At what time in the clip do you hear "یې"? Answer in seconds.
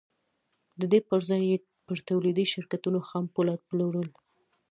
1.49-1.57